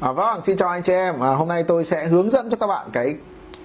[0.00, 1.20] À, vâng, xin chào anh chị em.
[1.20, 3.14] À, hôm nay tôi sẽ hướng dẫn cho các bạn cái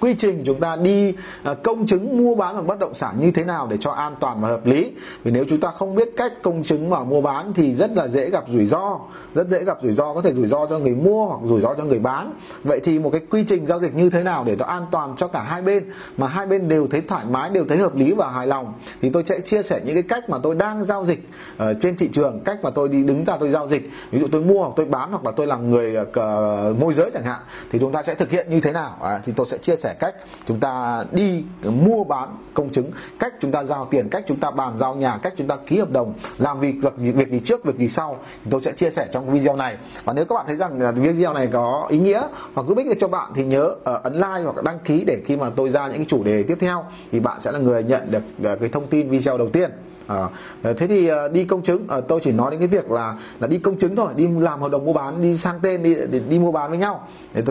[0.03, 3.31] quy trình chúng ta đi à, công chứng mua bán bằng bất động sản như
[3.31, 4.91] thế nào để cho an toàn và hợp lý.
[5.23, 8.07] Vì nếu chúng ta không biết cách công chứng mà mua bán thì rất là
[8.07, 8.99] dễ gặp rủi ro
[9.35, 11.73] rất dễ gặp rủi ro có thể rủi ro cho người mua hoặc rủi ro
[11.73, 12.33] cho người bán.
[12.63, 15.15] Vậy thì một cái quy trình giao dịch như thế nào để nó an toàn
[15.17, 15.83] cho cả hai bên
[16.17, 18.73] mà hai bên đều thấy thoải mái đều thấy hợp lý và hài lòng?
[19.01, 21.97] Thì tôi sẽ chia sẻ những cái cách mà tôi đang giao dịch ở trên
[21.97, 23.89] thị trường cách mà tôi đi đứng ra tôi giao dịch.
[24.11, 27.11] Ví dụ tôi mua hoặc tôi bán hoặc là tôi là người ờ, môi giới
[27.13, 27.39] chẳng hạn
[27.71, 28.97] thì chúng ta sẽ thực hiện như thế nào?
[29.01, 30.15] À, thì tôi sẽ chia sẻ cách
[30.47, 34.51] chúng ta đi mua bán công chứng cách chúng ta giao tiền cách chúng ta
[34.51, 37.39] bàn giao nhà cách chúng ta ký hợp đồng làm việc việc gì, việc gì
[37.39, 39.77] trước việc gì sau thì tôi sẽ chia sẻ trong video này.
[40.03, 42.21] Và nếu các bạn thấy rằng video này có ý nghĩa
[42.53, 45.21] hoặc giúp ích được cho bạn thì nhớ uh, ấn like hoặc đăng ký để
[45.25, 47.83] khi mà tôi ra những cái chủ đề tiếp theo thì bạn sẽ là người
[47.83, 49.71] nhận được ờ, cái thông tin video đầu tiên.
[50.07, 50.29] À,
[50.77, 53.47] thế thì ờ, đi công chứng à, tôi chỉ nói đến cái việc là là
[53.47, 56.19] đi công chứng thôi đi làm hợp đồng mua bán đi sang tên đi đi,
[56.29, 57.07] đi mua bán với nhau.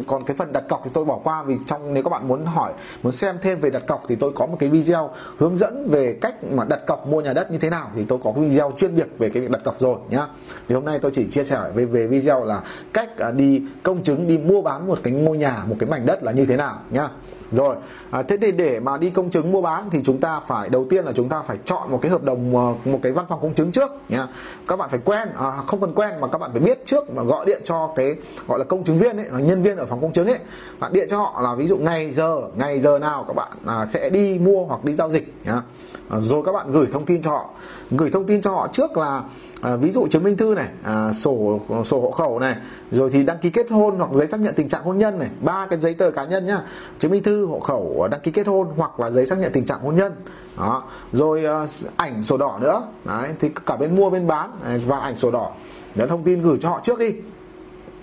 [0.06, 2.46] Còn cái phần đặt cọc thì tôi bỏ qua vì trong nếu các bạn muốn
[2.46, 2.72] hỏi
[3.02, 6.18] muốn xem thêm về đặt cọc thì tôi có một cái video hướng dẫn về
[6.20, 7.90] cách mà đặt cọc mua nhà đất như thế nào.
[7.94, 10.26] Thì tôi có cái video chuyên biệt về cái việc đặt cọc rồi nhá.
[10.68, 14.26] Thì hôm nay tôi chỉ chia sẻ về về video là cách đi công chứng
[14.26, 16.78] đi mua bán một cái ngôi nhà một cái mảnh đất là như thế nào
[16.90, 17.08] nhá
[17.52, 17.76] rồi
[18.10, 20.86] à, thế thì để mà đi công chứng mua bán thì chúng ta phải đầu
[20.90, 23.38] tiên là chúng ta phải chọn một cái hợp đồng à, một cái văn phòng
[23.42, 24.26] công chứng trước nha
[24.68, 27.22] các bạn phải quen à, không cần quen mà các bạn phải biết trước mà
[27.22, 28.16] gọi điện cho cái
[28.48, 30.38] gọi là công chứng viên ấy nhân viên ở phòng công chứng ấy.
[30.80, 33.86] Bạn điện cho họ là ví dụ ngày giờ ngày giờ nào các bạn à,
[33.86, 35.62] sẽ đi mua hoặc đi giao dịch nha
[36.10, 37.50] à, rồi các bạn gửi thông tin cho họ
[37.96, 39.22] gửi thông tin cho họ trước là
[39.60, 42.56] à, ví dụ chứng minh thư này à, sổ sổ hộ khẩu này
[42.90, 45.28] rồi thì đăng ký kết hôn hoặc giấy xác nhận tình trạng hôn nhân này
[45.40, 46.62] ba cái giấy tờ cá nhân nhá
[46.98, 49.52] chứng minh thư hộ khẩu à, đăng ký kết hôn hoặc là giấy xác nhận
[49.52, 50.12] tình trạng hôn nhân.
[50.58, 50.82] Đó.
[51.12, 52.82] Rồi à, ảnh sổ đỏ nữa.
[53.04, 55.50] Đấy thì cả bên mua bên bán à, và ảnh sổ đỏ.
[55.94, 57.14] Để thông tin gửi cho họ trước đi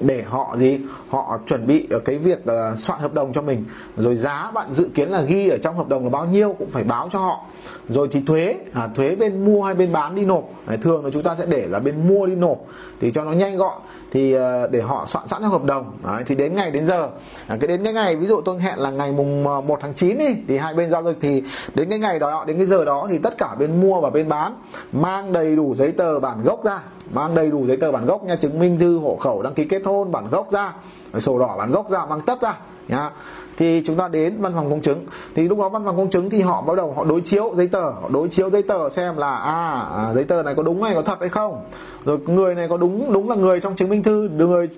[0.02, 0.80] để họ gì?
[1.10, 3.66] Họ chuẩn bị cái việc uh, soạn hợp đồng cho mình.
[3.98, 6.70] Rồi giá bạn dự kiến là ghi ở trong hợp đồng là bao nhiêu cũng
[6.70, 7.46] phải báo cho họ.
[7.88, 10.44] Rồi thì thuế à, thuế bên mua hay bên bán đi nộp.
[10.68, 12.58] Đấy, thường là chúng ta sẽ để là bên mua đi nộp.
[13.02, 13.82] Thì cho nó nhanh gọn.
[14.12, 14.42] Thì uh,
[14.72, 15.98] để họ soạn sẵn trong hợp đồng.
[16.04, 17.10] Đấy, thì đến ngày đến giờ.
[17.48, 19.94] À, cái đến cái ngày ví dụ tôi hẹn là ngày mùng ờ, 1 tháng
[19.94, 21.44] 9 đi thì hai bên giao dịch thì
[21.76, 24.30] đến cái ngày đó đến cái giờ đó thì tất cả bên mua và bên
[24.30, 24.56] bán
[24.92, 26.80] mang đầy đủ giấy tờ bản gốc ra
[27.14, 29.66] mang đầy đủ giấy tờ bản gốc nha chứng minh thư hộ khẩu đăng ký
[29.66, 30.74] kết hôn bản gốc ra
[31.20, 33.12] sổ đỏ bản gốc ra mang tất ra nha
[33.58, 35.06] thì chúng ta đến văn phòng công chứng.
[35.36, 37.68] Thì lúc đó văn phòng công chứng thì họ bắt đầu họ đối chiếu giấy
[37.68, 40.84] tờ họ đối chiếu giấy tờ xem là à, à giấy tờ này có đúng
[40.84, 41.62] hay có thật hay không.
[42.06, 44.70] Rồi người này có đúng đúng là người trong chứng minh thư người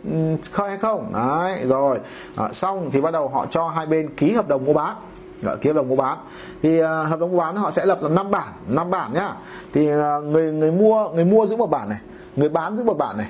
[0.53, 1.13] khai hay không?
[1.13, 1.99] Đấy rồi.
[2.35, 4.95] À, xong thì bắt đầu họ cho hai bên ký hợp đồng mua bán.
[5.39, 6.17] Dạ, ký hợp đồng mua bán.
[6.61, 9.33] Thì uh, hợp đồng mua bán họ sẽ lập là năm bản năm bản nhá.
[9.73, 11.99] Thì uh, người người mua người mua giữ một bản này
[12.35, 13.27] người bán giữ một bản này.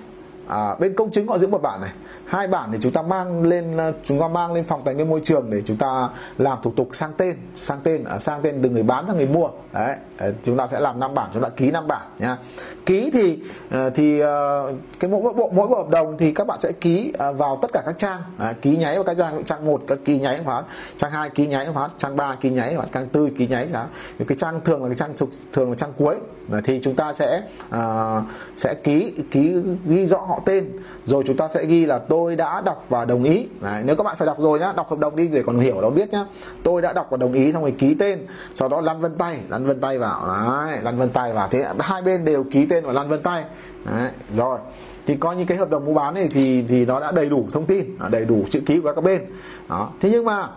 [0.48, 1.92] À, bên công chứng họ giữ một bản này.
[2.26, 5.10] Hai bản thì chúng ta mang lên ờ, chúng ta mang lên phòng tài nguyên
[5.10, 8.60] môi trường để chúng ta làm thủ tục sang tên sang tên à, sang tên
[8.64, 9.48] từ người bán sang người mua.
[9.74, 12.38] Đấy à, chúng ta sẽ làm năm bản chúng ta ký năm bản nhá.
[12.86, 13.40] Ký thì
[13.72, 17.14] ờ, thì ờ, cái mỗi bộ mỗi bộ hợp đồng thì các bạn sẽ ký
[17.20, 18.22] à, vào tất cả các trang.
[18.38, 20.64] À, ký nháy vào các trang trang một các ký nháy hóa
[20.98, 23.88] trang hai ký nháy hóa trang ba ký nháy hóa trang tư ký nháy cả
[24.28, 26.16] cái trang thường là cái trang thường là trang cuối
[26.64, 27.44] thì chúng ta sẽ
[27.76, 28.24] uh,
[28.58, 30.70] sẽ ký ký ghi rõ họ tên.
[31.06, 33.48] Rồi chúng ta sẽ ghi là tôi đã đọc và đồng ý.
[33.62, 35.82] Đấy, nếu các bạn phải đọc rồi nhá đọc hợp đồng đi để còn hiểu
[35.82, 36.26] nó biết nhá.
[36.64, 38.26] Tôi đã đọc và đồng ý xong rồi ký tên.
[38.54, 41.66] Sau đó lăn vân tay lăn vân tay vào đấy lăn vân tay vào thế
[41.80, 43.44] hai bên đều ký tên và lăn vân tay.
[43.86, 44.60] Đấy, rồi.
[45.06, 47.48] Thì coi như cái hợp đồng mua bán này thì thì nó đã đầy đủ
[47.54, 49.22] thông tin đầy đủ chữ ký của các bên.
[49.70, 50.48] Đó thế nhưng mà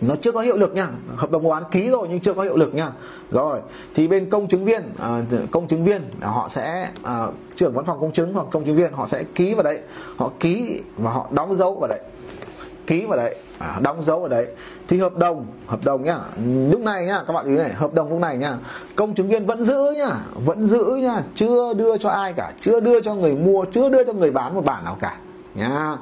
[0.00, 0.86] nó chưa có hiệu lực nha.
[1.16, 2.90] Hợp đồng mua bán ký rồi nhưng chưa có hiệu lực nha.
[3.30, 3.60] Rồi
[3.94, 7.84] thì bên công chứng viên à, công chứng viên à, họ sẽ à, trưởng văn
[7.84, 9.80] phòng công chứng hoặc công chứng viên họ sẽ ký vào đấy.
[10.16, 12.00] Họ ký và họ đóng dấu vào đấy.
[12.86, 14.46] Ký vào đấy à, đóng dấu ở đấy.
[14.88, 16.18] Thì hợp đồng hợp đồng nhá
[16.70, 18.54] lúc này nhá các bạn ý này hợp đồng lúc này nhá
[18.96, 22.80] công chứng viên vẫn giữ nhá vẫn giữ nhá chưa đưa cho ai cả chưa
[22.80, 25.16] đưa cho người mua chưa đưa cho người bán một bản nào cả.
[25.54, 25.96] Nhá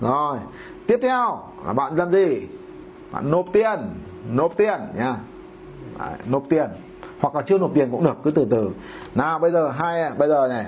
[0.00, 0.38] rồi
[0.86, 2.42] tiếp theo là bạn làm gì?
[3.12, 3.78] Bạn nộp tiền
[4.30, 5.14] nộp tiền nha.
[5.98, 6.66] Đấy, nộp tiền.
[7.20, 8.70] Hoặc là chưa nộp tiền cũng được cứ từ từ.
[9.14, 10.66] Nào bây giờ hai bây giờ này.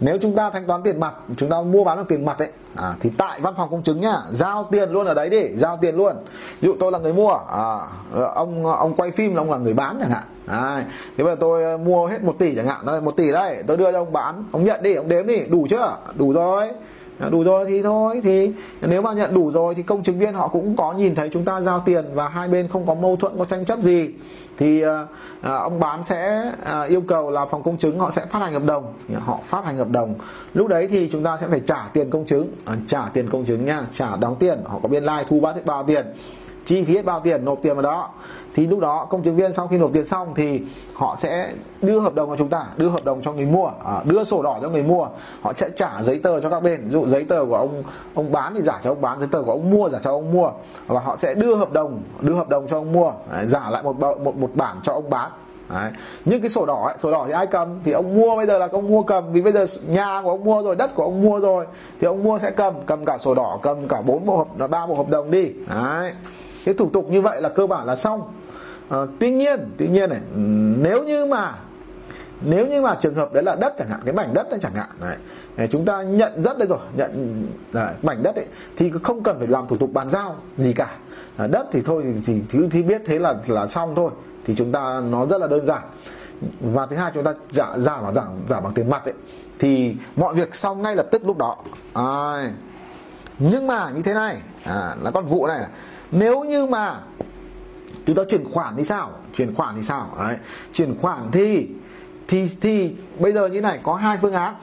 [0.00, 2.48] Nếu chúng ta thanh toán tiền mặt chúng ta mua bán được tiền mặt ấy
[2.76, 5.78] à, thì tại văn phòng công chứng nhá giao tiền luôn ở đấy đi giao
[5.80, 6.16] tiền luôn.
[6.60, 7.78] Ví dụ tôi là người mua à,
[8.12, 10.22] ờ, ông ông quay phim là ông là người bán chẳng hạn.
[10.46, 10.84] À,
[11.16, 12.86] thế bây giờ tôi ờ, mua hết một tỷ chẳng hạn.
[12.86, 14.44] Đây một tỷ đây tôi đưa cho ông bán.
[14.52, 15.96] Ông nhận đi ông đếm đi đủ chưa?
[16.14, 16.68] Đủ rồi
[17.30, 18.52] đủ rồi thì thôi thì
[18.82, 21.44] nếu mà nhận đủ rồi thì công chứng viên họ cũng có nhìn thấy chúng
[21.44, 24.08] ta giao tiền và hai bên không có mâu thuẫn có tranh chấp gì
[24.58, 25.06] thì à,
[25.54, 28.64] ông bán sẽ à, yêu cầu là phòng công chứng họ sẽ phát hành hợp
[28.64, 28.94] đồng.
[29.20, 30.14] Họ phát hành hợp đồng.
[30.54, 32.48] Lúc đấy thì chúng ta sẽ phải trả tiền công chứng.
[32.64, 34.58] À, trả tiền công chứng nha trả đóng tiền.
[34.64, 36.06] Họ có biên lai like, thu bắt bao tiền
[36.64, 38.08] chi phí hết bao tiền nộp tiền vào đó.
[38.54, 40.62] Thì lúc đó công chứng viên sau khi nộp tiền xong thì
[40.94, 41.52] họ sẽ
[41.82, 44.42] đưa hợp đồng cho chúng ta đưa hợp đồng cho người mua à, đưa sổ
[44.42, 45.06] đỏ cho người mua.
[45.42, 46.84] Họ sẽ trả giấy tờ cho các bên.
[46.84, 47.82] Ví dụ giấy tờ của ông
[48.14, 50.32] ông bán thì giả cho ông bán giấy tờ của ông mua giả cho ông
[50.32, 50.50] mua.
[50.86, 53.82] Và họ sẽ đưa hợp đồng đưa hợp đồng cho ông mua à, giả lại
[53.82, 55.30] một một một bản cho ông bán.
[55.70, 55.90] Đấy.
[56.24, 57.80] nhưng cái sổ đỏ ấy, sổ đỏ thì ai cầm?
[57.84, 59.32] Thì ông mua bây giờ là ông mua cầm.
[59.32, 61.66] Vì bây giờ nhà của ông mua rồi đất của ông mua rồi
[62.00, 62.74] thì ông mua sẽ cầm.
[62.86, 65.52] Cầm cả sổ đỏ cầm cả bốn bộ hợp ba bộ hợp đồng đi.
[65.74, 66.12] Đấy
[66.64, 68.32] cái thủ tục như vậy là cơ bản là xong.
[68.88, 70.40] À, tuy nhiên tuy nhiên này ừ,
[70.78, 71.54] nếu như mà
[72.40, 74.74] nếu như mà trường hợp đấy là đất chẳng hạn cái mảnh đất đấy chẳng
[74.74, 74.88] hạn
[75.56, 78.46] này chúng ta nhận rất đây rồi nhận đấy, mảnh đất ấy
[78.76, 80.96] thì không cần phải làm thủ tục bàn giao gì cả.
[81.36, 84.10] À, đất thì thôi thì, thì thì biết thế là là xong thôi
[84.44, 85.82] thì chúng ta nó rất là đơn giản.
[86.60, 89.14] Và thứ hai chúng ta giả giả bằng giả, giả bằng tiền mặt ấy
[89.58, 91.56] thì mọi việc xong ngay lập tức lúc đó.
[91.94, 92.50] À,
[93.38, 95.60] nhưng mà như thế này à, là con vụ này
[96.10, 97.00] nếu như mà
[98.06, 99.10] chúng ta chuyển khoản thì sao?
[99.34, 100.06] Chuyển khoản thì sao?
[100.18, 100.36] Đấy.
[100.72, 101.68] Chuyển khoản thì
[102.28, 104.54] thì thì bây giờ như này có hai phương án.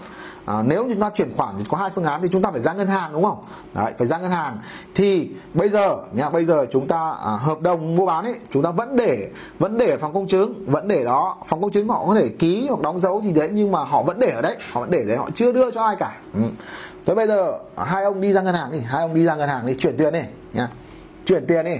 [0.45, 2.61] À, nếu chúng ta chuyển khoản thì có hai phương án thì chúng ta phải
[2.61, 3.44] ra ngân hàng đúng không?
[3.73, 4.57] Đấy phải ra ngân hàng.
[4.95, 8.63] Thì bây giờ nhá bây giờ chúng ta à, hợp đồng mua bán ấy chúng
[8.63, 9.29] ta vẫn để
[9.59, 11.38] vẫn để phòng công chứng vẫn để đó.
[11.47, 14.03] Phòng công chứng họ có thể ký hoặc đóng dấu gì đấy nhưng mà họ
[14.03, 14.57] vẫn để ở đấy.
[14.71, 16.17] Họ vẫn để đấy họ chưa đưa cho ai cả.
[16.33, 16.41] Ừ.
[17.05, 19.35] thế bây giờ à, hai ông đi ra ngân hàng thì hai ông đi ra
[19.35, 20.21] ngân hàng thì chuyển tiền đi
[20.53, 20.67] nhá
[21.27, 21.75] chuyển tiền đi.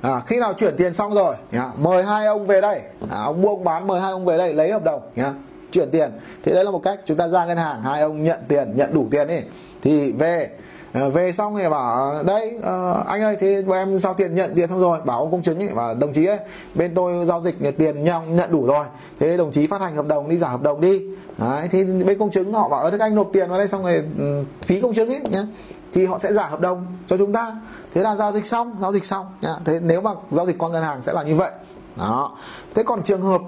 [0.00, 2.80] À, khi nào chuyển tiền xong rồi nhá, mời hai ông về đây.
[3.10, 5.32] À, ông mua ông bán mời hai ông về đây lấy hợp đồng nhá
[5.72, 6.10] chuyển tiền.
[6.42, 8.94] Thì đấy là một cách chúng ta ra ngân hàng hai ông nhận tiền nhận
[8.94, 9.40] đủ tiền đi.
[9.82, 10.48] Thì về
[10.92, 14.68] à, về xong thì bảo đây ờ, anh ơi thì em giao tiền nhận tiền
[14.68, 14.98] xong rồi.
[15.04, 16.38] Bảo ông công chứng ấy và đồng chí ấy
[16.74, 18.84] bên tôi giao dịch tiền nhau nhận đủ rồi.
[19.18, 21.02] Thế đồng chí phát hành hợp đồng đi giả hợp đồng đi.
[21.38, 24.02] Đấy, thì bên công chứng họ bảo thế anh nộp tiền vào đây xong rồi
[24.18, 25.42] ừ, phí công chứng ấy nhá
[25.92, 27.56] thì họ sẽ giả hợp đồng cho chúng ta.
[27.94, 29.54] Thế là giao dịch xong giao dịch xong nhá.
[29.64, 31.50] thế nếu mà giao dịch qua ngân hàng sẽ là như vậy.
[31.96, 32.36] Đó.
[32.74, 33.40] Thế còn trường hợp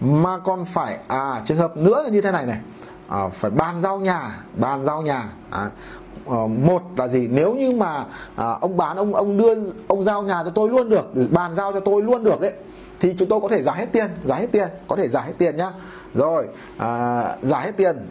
[0.00, 2.58] mà còn phải à trường hợp nữa là như thế này này.
[3.08, 5.28] À, phải bàn giao nhà bàn giao nhà.
[5.50, 5.70] À,
[6.44, 7.28] Uh, một là gì?
[7.28, 8.04] Nếu như mà
[8.36, 9.54] à, ông bán ông ông đưa
[9.88, 12.52] ông giao nhà cho tôi luôn được bàn giao cho tôi luôn được đấy
[13.00, 15.32] thì chúng tôi có thể giả hết tiền giả hết tiền có thể giả hết
[15.38, 15.70] tiền nhá.
[16.14, 16.46] Rồi
[16.78, 18.08] à, giả hết tiền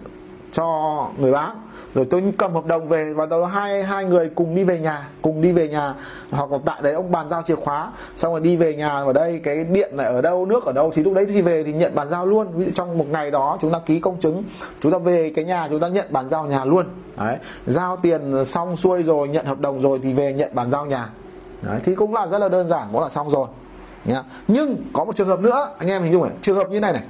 [0.53, 1.55] cho người bán
[1.95, 5.09] rồi tôi cầm hợp đồng về và tôi hai hai người cùng đi về nhà
[5.21, 5.93] cùng đi về nhà
[6.31, 9.13] hoặc là tại đấy ông bàn giao chìa khóa xong rồi đi về nhà ở
[9.13, 11.73] đây cái điện này ở đâu nước ở đâu thì lúc đấy thì về thì
[11.73, 12.47] nhận bàn giao luôn.
[12.53, 14.43] Ví dụ trong một ngày đó chúng ta ký công chứng
[14.81, 16.85] chúng ta về cái nhà chúng ta nhận bàn giao nhà luôn.
[17.17, 20.85] Đấy giao tiền xong xuôi rồi nhận hợp đồng rồi thì về nhận bàn giao
[20.85, 21.09] nhà.
[21.61, 23.47] Đấy, thì cũng là rất là đơn giản cũng là xong rồi
[24.05, 24.23] nhá.
[24.47, 26.93] Nhưng có một trường hợp nữa anh em hình dung này trường hợp như này
[26.93, 27.01] này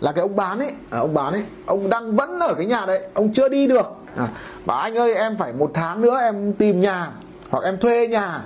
[0.00, 2.86] là cái ông bán ấy à, ông bán ấy ông đang vẫn ở cái nhà
[2.86, 3.92] đấy ông chưa đi được.
[4.16, 4.28] À,
[4.66, 7.08] bảo anh ơi em phải một tháng nữa em tìm nhà
[7.50, 8.42] hoặc em thuê nhà.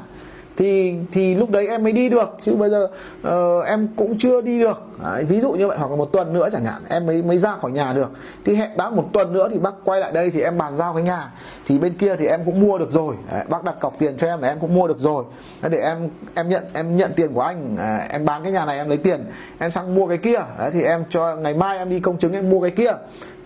[0.56, 2.88] Thì thì lúc đấy em mới đi được chứ bây giờ
[3.28, 6.32] uh, em cũng chưa đi được đấy, ví dụ như vậy hoặc là một tuần
[6.32, 8.10] nữa chẳng hạn em mới mới ra khỏi nhà được.
[8.44, 10.94] Thì hẹn bác một tuần nữa thì bác quay lại đây thì em bàn giao
[10.94, 11.32] cái nhà.
[11.66, 13.14] Thì bên kia thì em cũng mua được rồi.
[13.32, 15.24] Đấy, bác đặt cọc tiền cho em là em cũng mua được rồi.
[15.70, 17.76] Để em em nhận em nhận tiền của anh.
[17.78, 19.24] À, em bán cái nhà này em lấy tiền
[19.58, 20.40] em sang mua cái kia.
[20.58, 22.92] Đấy, thì em cho ngày mai em đi công chứng em mua cái kia.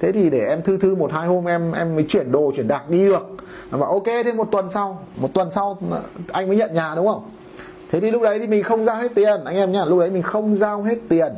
[0.01, 2.69] Thế thì để em thư thư một hai hôm em em mới chuyển đồ chuyển
[2.69, 3.27] đạc đi được.
[3.71, 5.79] Và ok thế một tuần sau một tuần sau
[6.33, 7.31] anh mới nhận nhà đúng không?
[7.91, 10.11] Thế thì lúc đấy thì mình không giao hết tiền, anh em nhá, lúc đấy
[10.11, 11.33] mình không giao hết tiền.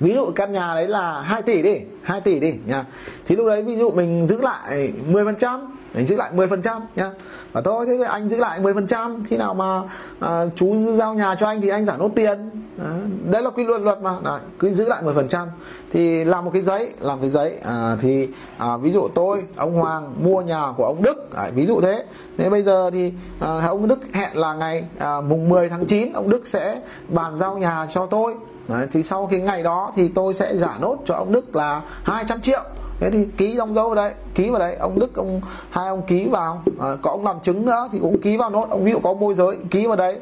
[0.00, 2.84] Ví dụ căn nhà đấy là 2 tỷ đi 2 tỷ đi nha
[3.26, 6.48] thì lúc đấy ví dụ mình giữ lại 10 phần trăm anh giữ lại 10
[6.48, 7.10] phần trăm nhá.
[7.52, 9.24] Và thôi thế anh giữ lại 10 phần trăm.
[9.24, 9.82] Khi nào mà
[10.20, 12.50] à, chú giao nhà cho anh thì anh giả nốt tiền.
[12.84, 12.90] À,
[13.24, 14.14] đấy là quy luật luật mà.
[14.24, 15.48] Đấy, cứ giữ lại 10 phần trăm.
[15.90, 17.58] Thì làm một cái giấy làm cái giấy.
[17.64, 21.36] À, thì à, ví dụ tôi ông Hoàng mua nhà của ông Đức.
[21.36, 22.04] À, ví dụ thế.
[22.38, 26.12] Thế bây giờ thì à, ông Đức hẹn là ngày à, mùng 10 tháng 9
[26.12, 28.34] ông Đức sẽ bàn giao nhà cho tôi.
[28.68, 31.82] Đấy, thì sau cái ngày đó thì tôi sẽ giả nốt cho ông Đức là
[32.04, 32.60] 200 triệu
[33.00, 36.02] thế thì ký đóng dấu vào đây ký vào đấy ông đức ông hai ông
[36.06, 36.62] ký vào.
[36.80, 38.66] À, có ông làm chứng nữa thì cũng ký vào nốt.
[38.70, 40.18] Ông ví dụ có môi giới ký vào đấy.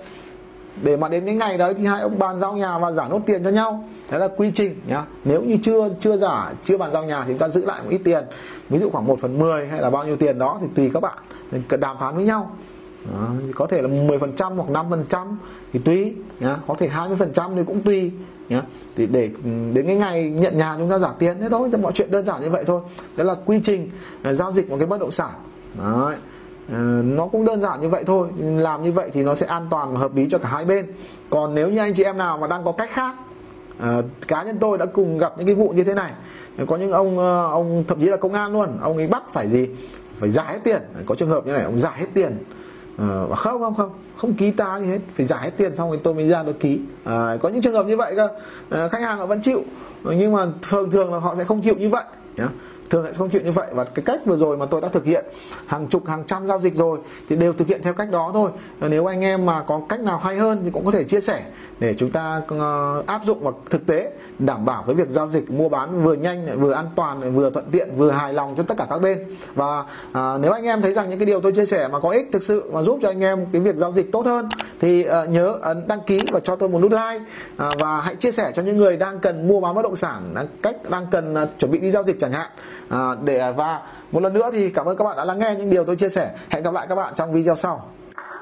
[0.83, 3.21] Để mà đến cái ngày đấy thì hai ông bàn giao nhà và giả nốt
[3.27, 3.85] tiền cho nhau.
[4.09, 5.03] Thế là quy trình nhá.
[5.25, 7.91] Nếu như chưa chưa giả chưa bàn giao nhà thì chúng ta giữ lại một
[7.91, 8.25] ít tiền.
[8.69, 11.01] Ví dụ khoảng 1 phần 10 hay là bao nhiêu tiền đó thì tùy các
[11.01, 11.19] bạn.
[11.81, 12.51] Đàm phán với nhau
[13.13, 15.27] đó, có thể là 10% hoặc 5%
[15.73, 16.57] thì tùy nhá.
[16.67, 18.13] có thể 20% thì cũng tùy
[18.49, 18.63] nhá.
[18.97, 21.93] Thì để ừ, đến cái ngày nhận nhà chúng ta giảm tiền thế thôi mọi
[21.93, 22.81] chuyện đơn giản như vậy thôi.
[23.17, 23.91] Đó là quy trình
[24.23, 25.31] là giao dịch một cái bất động sản.
[25.79, 26.17] Đấy.
[26.73, 28.29] Ờ, nó cũng đơn giản như vậy thôi.
[28.39, 30.93] Làm như vậy thì nó sẽ an toàn và hợp lý cho cả hai bên.
[31.31, 33.15] Còn nếu như anh chị em nào mà đang có cách khác
[33.79, 36.13] à, cá nhân tôi đã cùng gặp những cái vụ như thế này.
[36.67, 38.69] Có những ông ờ, ông thậm chí là công an luôn.
[38.81, 39.69] Ông ấy bắt phải gì?
[40.17, 40.83] Phải giải hết tiền.
[41.07, 42.39] Có trường hợp như này ông giải hết tiền
[42.99, 46.01] à, không không không không ký ta gì hết phải giải hết tiền xong rồi
[46.05, 46.81] tôi mới ra tôi ký.
[47.05, 48.29] À, có những trường hợp như vậy cơ.
[48.71, 49.63] À, khách hàng họ vẫn chịu
[50.05, 52.05] nhưng mà thường thường là họ sẽ không chịu như vậy
[52.37, 52.49] nhá
[52.95, 53.67] thường lại không chuyện như vậy.
[53.73, 55.25] Và cái cách vừa rồi mà tôi đã thực hiện
[55.67, 56.99] hàng chục hàng trăm giao dịch rồi
[57.29, 58.51] thì đều thực hiện theo cách đó thôi.
[58.79, 61.21] Và nếu anh em mà có cách nào hay hơn thì cũng có thể chia
[61.21, 61.43] sẻ
[61.81, 65.51] để chúng ta ờ, áp dụng vào thực tế đảm bảo cái việc giao dịch
[65.51, 68.75] mua bán vừa nhanh vừa an toàn vừa thuận tiện vừa hài lòng cho tất
[68.79, 69.19] cả các bên.
[69.55, 72.11] Và à, nếu anh em thấy rằng những cái điều tôi chia sẻ mà có
[72.11, 74.49] ích thực sự mà giúp cho anh em cái việc giao dịch tốt hơn
[74.81, 77.25] thì à, nhớ ấn đăng ký và cho tôi một nút like.
[77.57, 80.35] À, và hãy chia sẻ cho những người đang cần mua bán bất động sản
[80.63, 82.51] cách đang cần à, chuẩn bị đi giao dịch chẳng hạn
[82.91, 83.81] à, để và
[84.13, 86.09] một lần nữa thì cảm ơn các bạn đã lắng nghe những điều tôi chia
[86.09, 86.31] sẻ.
[86.51, 87.83] Hẹn gặp lại các bạn trong video sau.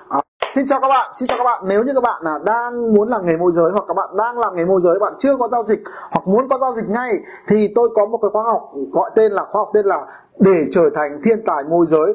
[0.09, 0.21] À,
[0.55, 1.63] Xin chào các bạn, xin chào các bạn.
[1.67, 4.39] Nếu như các bạn là đang muốn làm nghề môi giới hoặc các bạn đang
[4.39, 5.81] làm nghề môi giới, bạn chưa có giao dịch
[6.11, 7.13] hoặc muốn có giao dịch ngay
[7.49, 10.07] thì tôi có một cái khóa học gọi tên là khóa học tên là
[10.39, 12.15] để trở thành thiên tài môi giới